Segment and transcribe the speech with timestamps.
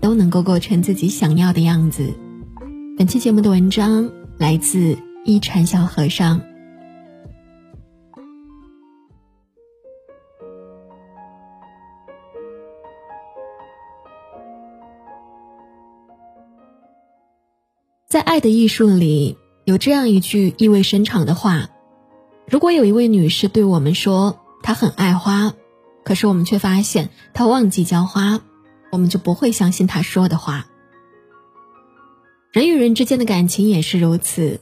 [0.00, 2.14] 都能够过成自己想要的样子。
[2.96, 6.40] 本期节目的文章来自一禅小和尚。
[18.08, 21.68] 在《爱的艺术》里有这样一句意味深长的话：
[22.48, 25.52] 如果有一位女士对我们说她很爱花，
[26.02, 28.40] 可是我们却发现她忘记浇花，
[28.90, 30.66] 我们就不会相信他说的话。
[32.52, 34.60] 人与人之间的感情也是如此，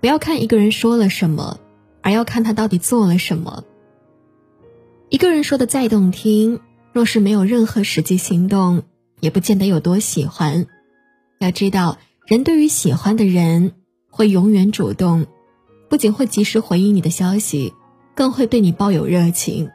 [0.00, 1.58] 不要看一个人说了什么，
[2.00, 3.64] 而要看他到底做了什么。
[5.08, 6.60] 一个人说的再动听，
[6.92, 8.82] 若是没有任何实际行动，
[9.20, 10.66] 也不见得有多喜欢。
[11.38, 11.98] 要知道。
[12.26, 13.72] 人对于喜欢的人，
[14.08, 15.26] 会永远主动，
[15.90, 17.74] 不仅会及时回应你的消息，
[18.14, 19.68] 更会对你抱有热情。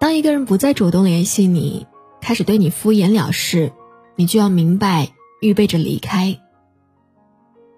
[0.00, 1.86] 当一个人不再主动联系你，
[2.20, 3.72] 开始对你敷衍了事，
[4.16, 6.40] 你就要明白，预备着离开。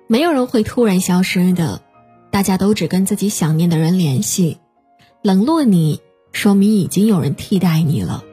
[0.06, 1.82] 没有人会突然消失的，
[2.30, 4.58] 大家都只跟自己想念的人联系。
[5.22, 6.00] 冷落你，
[6.32, 8.24] 说明已经有人替代你了。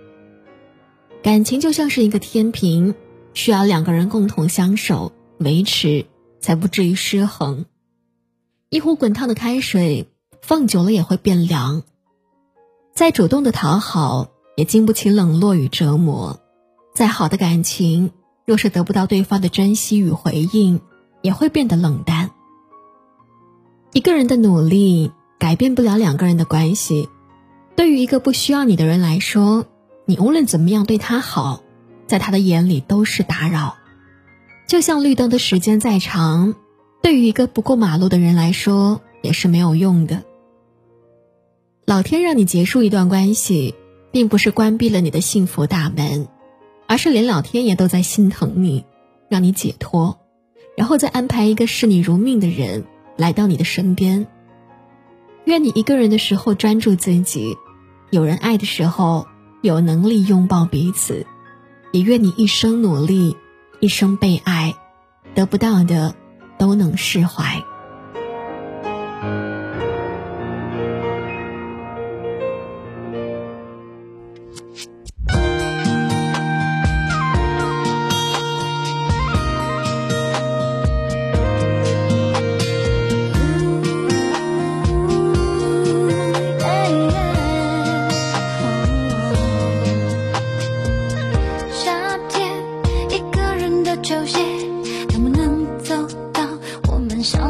[1.21, 2.95] 感情就像是一个天平。
[3.33, 6.07] 需要两个人共同相守维持，
[6.39, 7.65] 才不至于失衡。
[8.69, 10.07] 一壶滚烫的开水
[10.41, 11.83] 放久了也会变凉。
[12.95, 16.41] 再主动的讨好，也经不起冷落与折磨。
[16.93, 18.11] 再好的感情，
[18.43, 20.81] 若是得不到对方的珍惜与回应，
[21.21, 22.31] 也会变得冷淡。
[23.93, 27.07] 一个人的努力改变不了两个人的关系。
[27.75, 29.65] 对于一个不需要你的人来说，
[30.05, 31.61] 你无论怎么样对他好。
[32.07, 33.75] 在他的眼里都是打扰，
[34.65, 36.55] 就像绿灯的时间再长，
[37.03, 40.23] 对于一个不过马路的人来说也是没有用的。
[41.85, 43.75] 老天让你结束一段关系，
[44.17, 46.27] 并不是关闭了你的幸福大门，
[46.87, 48.83] 而是连老天爷都在心疼你，
[49.29, 50.17] 让你解脱，
[50.75, 52.85] 然后再安排一个视你如命的人
[53.15, 54.25] 来到你的身边。
[55.45, 57.55] 愿你一个人的时候专注自己，
[58.09, 59.27] 有人爱的时候
[59.61, 61.27] 有能力拥抱彼此。
[61.91, 63.37] 也愿你一生努力，
[63.79, 64.73] 一生被爱，
[65.35, 66.15] 得不到的
[66.57, 67.63] 都能释怀。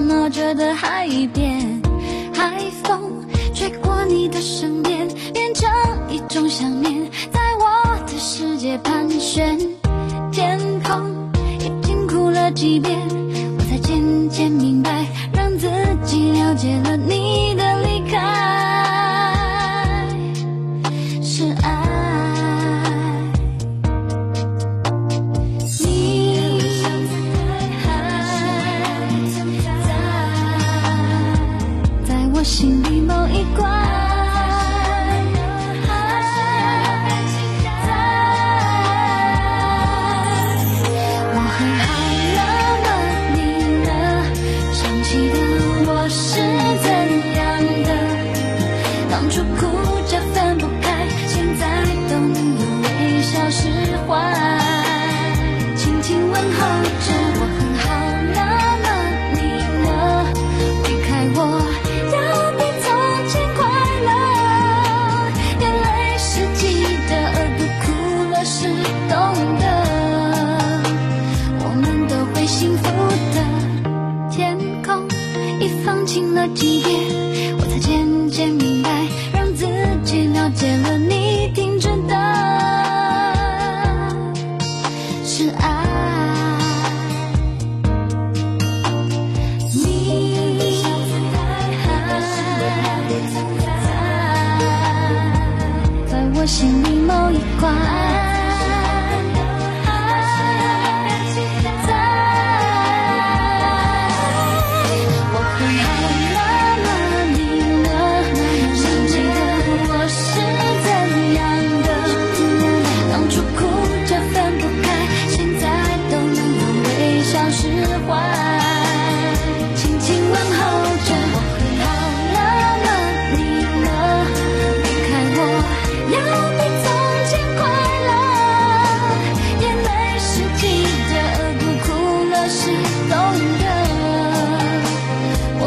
[0.07, 1.59] 冒着的海边
[2.33, 5.69] 海风吹过你的身边变成
[6.09, 9.59] 一种想念在我的世界盘旋
[10.31, 11.29] 天空
[11.59, 12.97] 已经哭了几遍
[13.57, 15.67] 我才渐渐明白让自
[16.05, 18.76] 己了解了你的离开。
[55.75, 57.26] 轻轻问候着。
[96.47, 98.26] 心里某一关。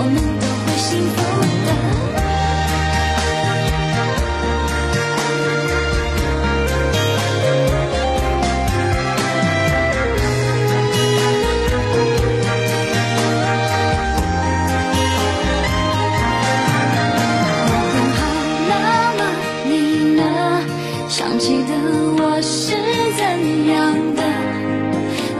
[0.02, 1.14] 我们都会幸福
[1.66, 1.68] 的
[17.66, 18.18] 我很好
[18.70, 18.72] 那
[19.18, 19.20] 么
[19.68, 19.70] 你
[20.16, 20.20] 呢？
[21.10, 21.70] 想起的
[22.16, 22.72] 我是
[23.18, 23.20] 怎
[23.68, 23.76] 样
[24.16, 24.18] 的？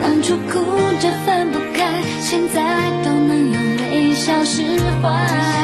[0.02, 0.52] 当初哭
[1.00, 1.78] 着分不开
[2.20, 2.60] 现在
[5.02, 5.59] 爱。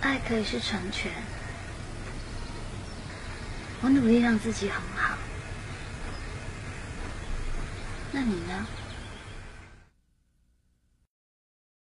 [0.00, 1.12] 爱可以是成全，
[3.82, 5.16] 我努力让自己很好。
[8.12, 8.66] 那你呢？